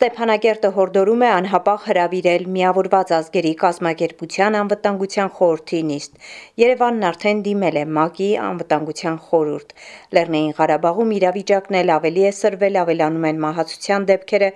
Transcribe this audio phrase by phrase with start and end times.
[0.00, 6.16] Ստեփանակերտը հորդորում է անհապաղ հրավիրել միավորված ազգերի կազմակերպության անվտանգության խորհրդի նիստ։
[6.62, 9.76] Երևանն արդեն դիմել է ՄԱԿ-ի անվտանգության խորհուրդ։
[10.16, 14.50] Լեռնային Ղարաբաղում իրավիճակն էլ ավելի է սրվել, ավելանում են մահացության դեպքերը,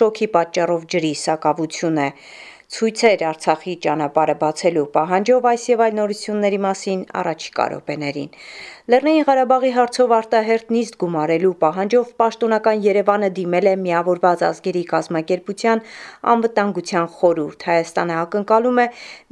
[0.00, 2.12] շոկի պատճառով ջրի սակավություն է
[2.68, 8.34] ցույցեր Արցախի ճանապարհը բացելու պահանջով այս եւ այլ նորությունների մասին առաջիկա րոպեներին։
[8.88, 15.82] Լեռնային Ղարաբաղի հարցով արտահերտ նիստ գումարելու պահանջով պաշտոնական Երևանը դիմել է Միավորված ազգերի կազմակերպության
[16.32, 18.86] անվտանգության խորհուրդ։ Հայաստանը ակնկալում է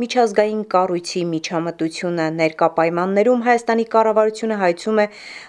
[0.05, 5.07] միջազգային կառույցի միջամտությունը ներկա պայմաններում Հայաստանի կառավարությունը հայցում է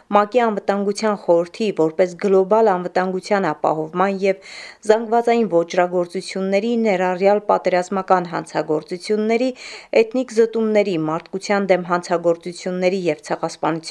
[0.07, 4.55] ՄԱԿ-ի անվտանգության խորհրդի որպես գլոբալ անվտանգության ապահովման եւ
[4.87, 9.51] զանգվածային ոճրագործությունների ներառյալ պատերազմական հանցագործությունների,
[9.99, 13.19] էթնիկ զտումների, մարդկության դեմ հանցագործությունների եւ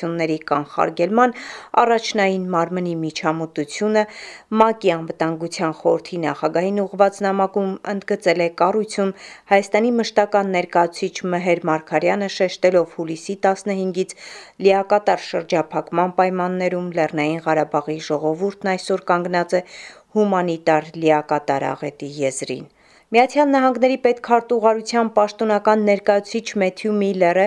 [0.07, 1.33] ցեղասպանությունների կանխարգելման
[1.83, 4.03] առաջնային մարմնի միջամտությունը
[4.59, 9.11] ՄԱԿ-ի անվտանգության խորհրդի նախագահին ուղղված նամակում ընդգծել է կառույցում
[9.53, 14.17] Հայաստանի մշտական ներկայացուցիչ Մհեր Մարգարյանը շեշտելով հուլիսի 15-ից
[14.67, 19.63] լիակատար շրջափակման պայմաններում Լեռնային Ղարաբաղի ժողովուրդն այսօր կանգնած է
[20.17, 22.67] հումանիտար լիակատար աղետի եզրին։
[23.15, 27.45] Միացյալ Նահանգների պետքարտուղարության պաշտոնական ներկայացուցիչ Մեթյու Միլլերը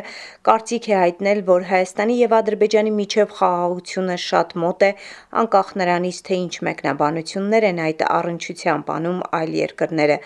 [0.48, 4.92] կարծիք է հայտնել, որ Հայաստանի եւ Ադրբեջանի միջև խաղաղությունը շատ մոտ է,
[5.42, 10.18] անկախ նրանից, թե ինչ մեկնաբանություններ են այդ առնչությամբ անում այլ երկրները։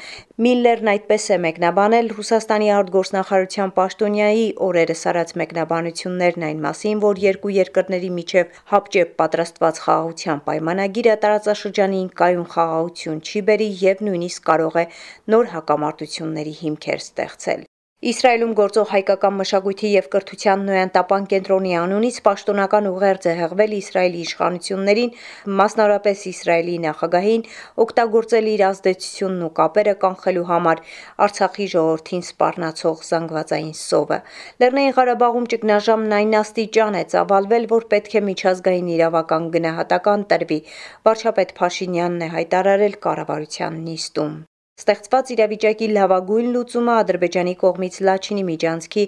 [0.44, 2.08] Միլլերն այդպես է մեկնաբանել.
[2.18, 10.42] Ռուսաստանի արտգործնախարարության պաշտոնյայի օրերս արած մեկնաբանություններն այն մասին, որ երկու երկրների միջև հապճեպ պատրաստված խաղաղության
[10.50, 14.86] պայմանագիրը տարածաշրջանին կայուն խաղաղություն չի բերի եւ նույնիսկ կարող է
[15.34, 17.70] նոր հակամարտությունների հիմքեր ստեղծել։
[18.04, 25.14] Իսրայելում գործող հայկական մշակույթի եւ կրթության նոյանտապան կենտրոնի անունից պաշտոնական ուղերձ է հղվել Իսրայելի իշխանություններին,
[25.62, 27.48] մասնավորապես Իսրայելի նախագահին,
[27.86, 30.84] օգտագործել իր ազդեցությունն ու կապերը կանխելու համար
[31.28, 34.22] Արցախի ժողովրդին սպառնացող զանգվածային սովը։
[34.60, 40.64] Լեռնային Ղարաբաղում ճգնաժամն այն աստիճան է ծավալվել, որ պետք է միջազգային իրավական գնահատական տրվի։
[41.08, 44.36] Վարչապետ Փաշինյանն է հայտարարել կառավարության նիստում։
[44.74, 49.04] Ստեղծված իրավիճակի լավագույն լուծումը Ադրբեջանի կողմից Լաչինի միջանցքի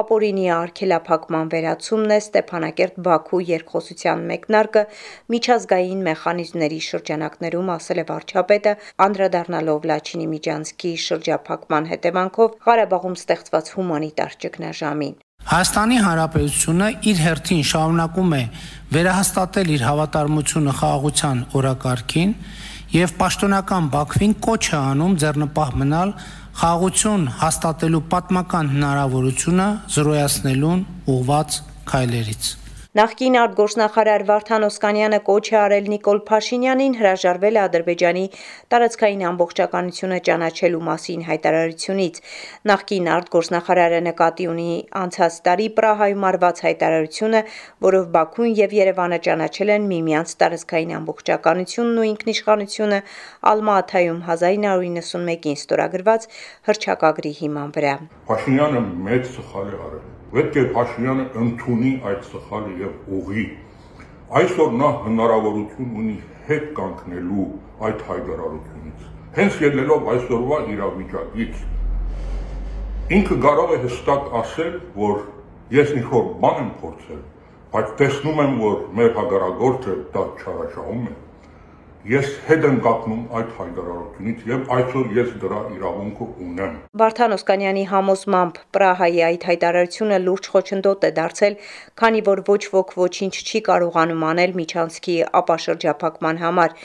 [0.00, 4.82] ապօրինի արգելափակման վերացումն է Ստեփանակերտ-Բաքու երկխոսության մեկնարկը
[5.34, 8.76] միջազգային մեխանիզմների շրջանակներում, ասել է վարչապետը,
[9.06, 15.16] անդրադառնալով Լաչինի միջանցքի շրջափակման հետևանքով Ղարաբաղում ստեղծված հումանիտար ճգնաժամին։
[15.46, 18.44] Հայաստանի Հանրապետությունը իր հերթին շարունակում է
[18.96, 22.32] վերահաստատել իր հավատարմությունը խաղաղության օրակարգին
[22.96, 26.12] եւ պաշտոնական Բաքվին կոչ է անում ձեռնպահ մնալ
[26.60, 30.86] խաղաղություն հաստատելու պատմական հնարավորությունը զրոյացնելուն
[31.16, 31.58] ուղված
[31.92, 32.54] քայլերից։
[32.96, 38.22] Նախկին արտգործնախարար Վարդան Օսկանյանը կոչ է արել Նիկոլ Փաշինյանին հրաժարվել ադրբեջանի
[38.72, 42.20] տարածքային ամբողջականությունը ճանաչելու մասին հայտարարությունից։
[42.72, 44.70] Նախկին արտգործնախարարը նկատի ունի
[45.02, 47.44] անցած տարի Պրահայում արված հայտարարությունը,
[47.90, 53.04] որով Բաքուն եւ Երևանը ճանաչել են միմյանց տարածքային ամբողջականությունն ու ինքնիշխանությունը
[53.52, 56.30] Ալմա-Աթայում 1991-ին ստորագրված
[56.72, 57.96] հրճակագրի հիման վրա։
[58.32, 63.44] Փաշինյանը մեծ սխալ է արել Պետք է Փաշինյանը ընդունի այդ սխալը եւ ուղի։
[64.40, 66.16] Այսօր նա հնարավորություն ունի
[66.48, 67.46] հետ կանգնելու
[67.88, 69.06] այդ հայտարարությունից։
[69.38, 71.64] Հենց ելնելով այսօրվա իրավիճակից
[73.16, 75.24] ինքը կարող է հստակ ասել, որ
[75.78, 77.22] ես ինչ-որ բան եմ փորձել,
[77.76, 81.16] բայց տեսնում եմ, որ մեր հագարագործը դա չարաշահում է
[82.06, 88.60] Ես հետ եմ կապնում այդ հայտարարությունից եւ այսօր ես դրա իրավունքը ունեմ։ Վարդան Օսկանյանի համոզմամբ
[88.76, 91.58] Պրահայի այդ հայտարարությունը լուրջ խոչընդոտ է դարձել,
[92.02, 96.78] քանի որ ոչ ոք ոչինչ չի կարողանում անել միջանցքի ապաշրջափակման համար։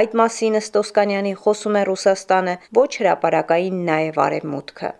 [0.00, 4.92] Այդ մասին ըստ Օսկանյանի խոսում է Ռուսաստանը, ոչ հրաապարակային նաեւ արևմուտքը։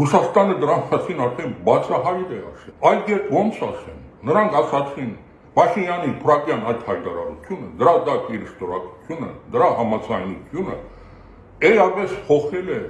[0.00, 5.10] Ռուսաստանը դրա մասին արդեն բացահայտ է ասել։ Այդ երբ ոնց ասեն։ Նրանք ասացին
[5.56, 10.76] Փաշինյանի փրակյան այդ հայտարարությունը, դրա դակ իր ստորակությունը, դրա համացայնությունը
[11.70, 12.80] էապես փոխել է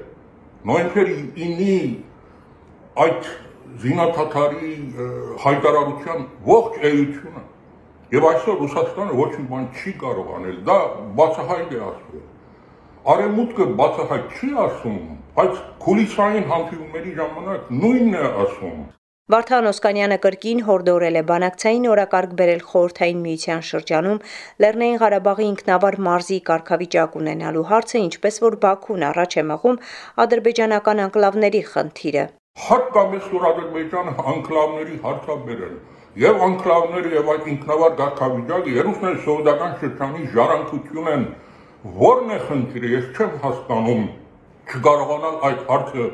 [0.71, 1.79] նոյեմբերի 9-ի
[3.05, 3.31] այդ
[3.85, 4.75] զինաթաթարի
[5.45, 7.43] հայտարարության ողջ էությունը
[8.11, 10.79] եւ այսօր Ռուսաստանը ոչ մի բան չի կարող անել դա
[11.21, 12.25] բացահայտ է ասում
[13.15, 15.03] Արևմուտքը բացահայտ չի ասում
[15.41, 18.81] բայց քուլիսային հանդիպումների ժամանակ նույնն է ասում
[19.31, 24.17] Վարդան Օսկանյանը կրկին հորդորել է բանակցային օրակարգ բերել խորհրդային միության շրջանում
[24.65, 29.79] Լեռնային Ղարաբաղի ինքնավար մարզի կարգավիճակ ունենալու հարցը, ինչպես որ Բաքուն առաջ է մղում
[30.25, 32.25] ադրբեջանական անկլավների խնդիրը։
[32.71, 35.77] Հատկապես որ Ադրբեջանը անկլավների հարցը բերել
[36.25, 41.23] եւ անկլավները եւ այդ ինքնավար կարգավիճակը երուսն սովետական շրջանի ժառանգություն են
[41.91, 44.03] Ո՞րն է խնդիրը, ես չեմ հասկանում
[44.75, 46.09] չկարողանալ այդ հարցը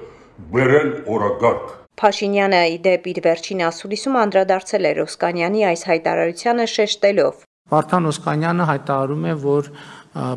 [0.52, 7.38] բերել օրագարկ։ Փաշինյանը ի դեպ իր վերջին ասուլիսում անդրադարձել էր Օսկանյանի այս հայտարարությանը շեշտելով.
[7.72, 9.70] Վարդան Օսկանյանը հայտարարում է, որ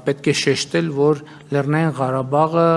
[0.08, 1.20] պետք է շեշտել, որ
[1.52, 2.70] Լեռնային Ղարաբաղը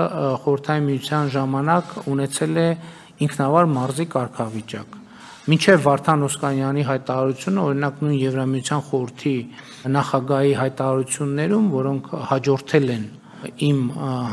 [0.43, 2.67] խորհրդային միության ժամանակ ունեցել է
[3.23, 4.99] ինքնավար մարզի կարգավիճակ։
[5.43, 9.35] Մինչև Վարդան Օսկանյանի հայտարարությունը, օրինակ նույն Եվրամիության խորհրդի
[9.95, 13.03] նախագահի հայտարարություններում, որոնք հաջորդել են
[13.67, 13.79] իմ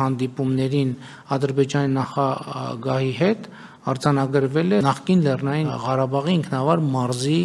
[0.00, 0.90] հանդիպումներին
[1.36, 3.50] Ադրբեջանի նախագահի հետ,
[3.90, 7.40] արձանագրվել է նախկին Լեռնային Ղարաբաղի ինքնավար մարզի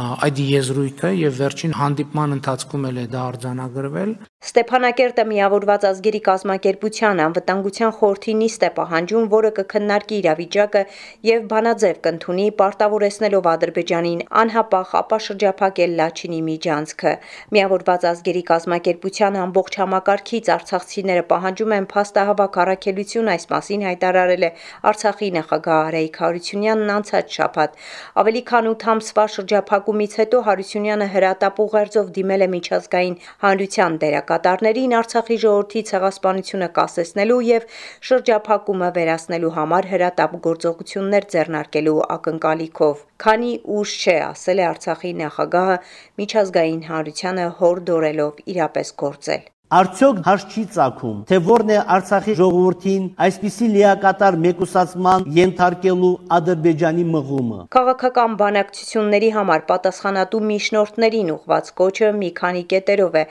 [0.00, 7.90] այդ եզրույթը եւ վերջին հանդիպման ընթացքում էլ է դա արձանագրվել Ստեփանակերտը միավորված ազգերի կազմակերպության անվտանգության
[7.96, 10.80] խորհրդի նիստ է պահանջում, որը կքննարկի իրավիճակը
[11.28, 17.12] եւ բանաձև կընդունի պարտավորեցնելով Ադրբեջանին անհապաղ ապաշրջափակել Լաչինի միջանցքը։
[17.56, 24.50] Միավորված ազգերի կազմակերպության ամբողջ համակարգից արցախցիները պահանջում են փաստահավաք առաքելություն այս մասին հայտարարել է
[24.94, 27.78] Արցախի նախագահ Արայիկ Հարությունյանն անցած շաբաթ։
[28.24, 34.96] Ավելի քան 8 ամսվա շրջափակումից հետո Հարությունյանը հրատապ ուղերձով դիմել է միջազգային հանրության դերակ կատարներին
[35.00, 37.68] Արցախի ժողովրդի ցեղասպանությունը կասեցնելու եւ
[38.10, 45.78] շրջափակումը վերացնելու համար հրատապ գործողություններ ձեռնարկելու ակնկալիքով։ Քանի ուշ չէ, ասել է Արցախի նախագահը
[46.22, 53.68] միջազգային հանրությանը հորդորելով իրապես գործել։ Արդյոք հարց չի ցակում, թե ո՞րն է Արցախի ժողովրդին այսպիսի
[53.74, 63.20] լիակատար մեկուսացման ենթարկելու Ադրբեջանի մղումը։ Քաղաքական բանակցությունների համար պատասխանատու միջնորդներին ուղված կոչը մի քանի կետերով
[63.22, 63.24] է.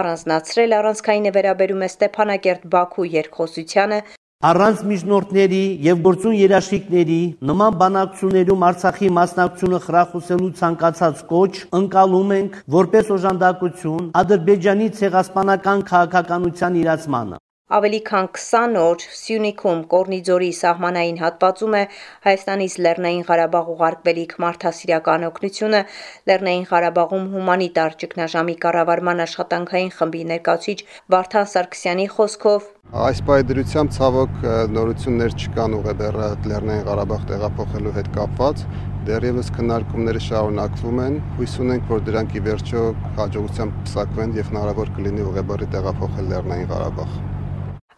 [0.00, 4.02] Առանձնացրել առանցքայինը վերաբերում է Ստեփանակերտ-Բաքու երկխոսությանը,
[4.42, 7.18] Առանց միջնորդների եւ գործուն երաշխիքների
[7.50, 17.40] նման բանակցություններում Արցախի մասնակցությունը խրախուսելու ցանկացած կոչ ընկալում ենք որպես օժանդակություն Ադրբեջանի ցեղասպանական քաղաքականության իրացմանը։
[17.72, 21.80] Ավելի քան 20 օր Սյունիքում Կորնիձորի սահմանային հատվածում է
[22.26, 25.80] Հայաստանից Լեռնային Ղարաբաղ ուղարկվելիք մարդասիրական օգնությունը
[26.30, 30.78] Լեռնային Ղարաբաղում հումանիտար ճգնաժամի կառավարման աշխատանքային խմբի ներկայացուցիչ
[31.16, 32.68] Վարդան Սարգսյանի խոսքով.
[33.08, 34.46] Այս պայդրությամբ ցավոք
[34.76, 38.64] նորություններ չկան ուղեբեռը Լեռնային Ղարաբաղ տեղափոխելու հետ կապված
[39.08, 42.84] դեռևս քննարկումները շարունակվում են։ Հույս ունենք, որ դրանք ի վերջո
[43.18, 47.31] հաջողությամբ կսակվեն եւ հնարավոր կլինի ուղեբեռի տեղափոխել Լեռնային Ղարաբաղ։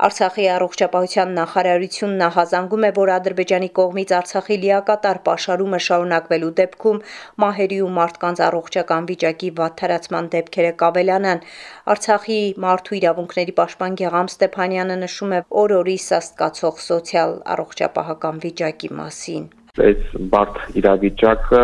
[0.05, 7.01] Արցախի առողջապահության նախարարությունն ահազանգում է, որ Ադրբեջանի կողմից Արցախի լիակատար պաշարումը շարունակվելու դեպքում
[7.45, 11.43] մահերի ու մարդկանց առողջական վիճակի վատթարացման դեպքերը կավելանան։
[11.97, 20.03] Արցախի մարդու իրավունքների պաշտպան Գեգամ Ստեփանյանը նշում է օր-օրի սաստկացող սոցիալ առողջապահական վիճակի մասին այս
[20.31, 21.61] բարդ իրավիճակը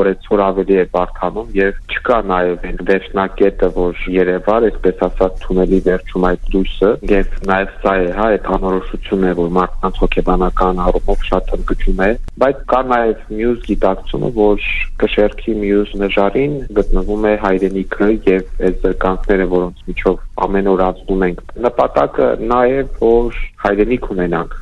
[0.00, 6.24] օրեցօր ավելի է բարդանում եւ չկա նաեւ այն վերջնակետը, որ Երևան, այսպես ասած, թունելի վերջում
[6.28, 11.52] այդ լույսը, եւ նաեւ սա է, հա, այդ անորոշությունն է, որ մարդկանց հոգեբանական առումով շատ
[11.58, 12.10] ընդգծում է,
[12.42, 14.70] բայց կա նաեւ մյուս գիտակցումը, որ
[15.02, 21.44] կշերքի մյուս նժարին գտնվում է հայրենիքը եւ այդ զրկանքները, որոնց միջով ամեն օր ազդում ենք։
[21.68, 24.58] Նպատակը նաեւ որ հայրենիք ունենանք։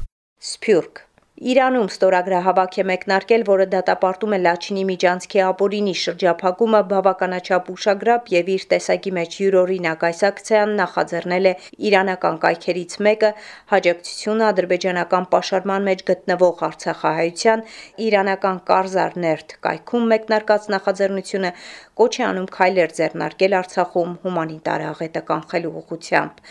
[0.51, 1.05] Սփյուռք
[1.41, 8.67] Իրանում ստորագրահավաք է մեկնարկել, որը դատապարտում է Լաչինի միջանցքի ապօրինի շրջափակումը բավականաչափ ուշագրավ եւ իր
[8.73, 11.55] տեսակի մեջ յուրօրինակ այս ակցիան նախաձեռնել է
[11.89, 13.31] իրանական կայքերից մեկը
[13.73, 17.65] հաջակցությունը ադրբեջանական պաշարման մեջ գտնվող Արցախահայության
[18.11, 21.55] իրանական Կարզարներթ կայքում մեկնարկած նախաձեռնությունը
[22.01, 26.45] կոչ է անում քայլեր ձեռնարկել Արցախում հումանիտար աղետը կանխելու ուղղությամբ։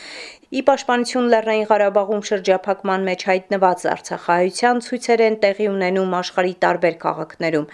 [0.50, 7.68] Ի պաշտպանություն Լեռնային Ղարաբաղում շրջափակման մեջ հայտնված Արցախահայության ցույցեր են տեղի ունենում աշխարհի տարբեր քաղաքներում՝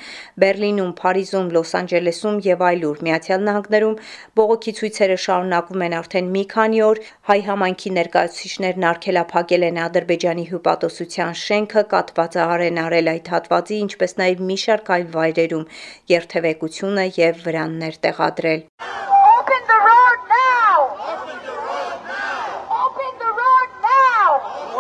[0.44, 3.96] Բերլինում, Փարիզում, Լոս Անջելեսում եւ այլուր։ Միացյալ Նահանգներում
[4.40, 7.02] բողոքի ցույցերը շարունակվում են արդեն մի քանի օր։
[7.32, 14.44] Հայ համայնքի ներկայացուցիչներն արգելափակել են Ադրբեջանի հյուպատոսության շենքը, կատվածահար են արել այդ հատվածի, ինչպես նաեւ
[14.52, 15.66] մի շարք այլ վայրերում
[16.12, 18.61] երթևեկությունը եւ վրաններ տեղադրել։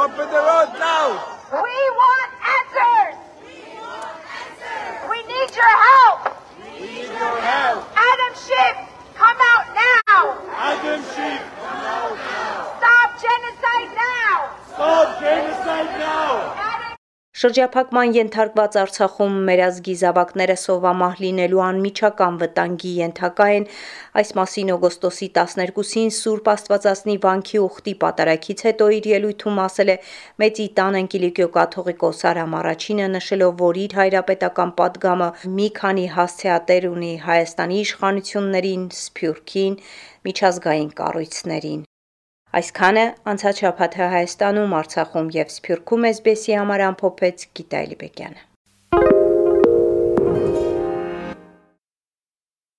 [0.02, 1.04] Open the road now!
[1.64, 3.16] We want answers!
[5.10, 6.20] We need your help!
[6.80, 7.80] We need your help!
[8.10, 8.76] Adam Schiff,
[9.20, 10.20] come out now!
[10.70, 12.56] Adam Schiff, come out now!
[12.80, 14.32] Stop genocide now!
[14.72, 16.23] Stop genocide now!
[17.45, 23.67] Շրջափակման ենթարկված Արցախում մերազգի զավակները սովամահ լինելու անմիջական վտանգի ենթակա են։
[24.21, 29.97] Այս մասին օգոստոսի 12-ին Սուրբ Աստվածածնի վանքի ուխտի պատարակից հետո իր ելույթում ասել է.
[30.41, 37.15] Մեծի տան Անկիլիկիո կաթողիկոս Արամ Արաչինը նշելով, որ իր հայրապետական падգամը մի քանի հասցեատեր ունի
[37.29, 39.83] Հայաստանի իշխանություններին, Սփյուռքին,
[40.25, 41.91] միջազգային կառույցներին։
[42.55, 48.54] Այսքանը անցած շաբաթը Հայաստանում, Արցախում եւ Սփյուռքում էսբեսի համար ամփոփեց Գիտա Էլիբեկյանը։